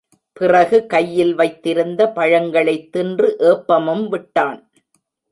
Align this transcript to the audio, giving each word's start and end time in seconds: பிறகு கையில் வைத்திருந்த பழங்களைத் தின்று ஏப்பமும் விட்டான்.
பிறகு 0.33 0.85
கையில் 0.85 1.35
வைத்திருந்த 1.35 2.11
பழங்களைத் 2.11 2.91
தின்று 2.91 3.35
ஏப்பமும் 3.39 4.09
விட்டான். 4.09 4.71